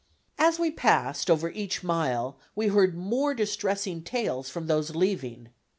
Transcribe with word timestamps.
As 0.39 0.57
we 0.57 0.71
passed 0.71 1.29
over 1.29 1.51
each 1.51 1.83
mile 1.83 2.35
we 2.55 2.69
heard 2.69 2.97
more 2.97 3.35
distressing 3.35 4.01
tales 4.01 4.49
from 4.49 4.65
those 4.65 4.95
leaving. 4.95 5.49